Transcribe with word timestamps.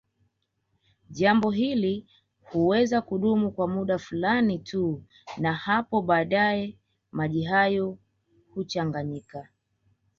Jambo 1.09 1.49
hili 1.51 2.05
huweza 2.43 3.01
kudumu 3.01 3.51
kwa 3.51 3.67
muda 3.67 3.97
fulani 3.97 4.59
tu 4.59 5.03
na 5.37 5.53
hapo 5.53 6.01
baadaye 6.01 6.77
maji 7.11 7.43
hayo 7.43 7.97
huchanganyika 8.53 9.49